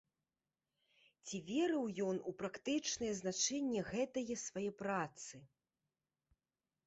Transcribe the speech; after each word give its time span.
Ці 1.25 1.37
верыў 1.49 1.83
ён 2.07 2.17
у 2.31 2.31
практычнае 2.39 3.11
значэнне 3.21 3.81
гэтае 3.91 4.35
свае 4.45 4.67
працы? 4.81 5.35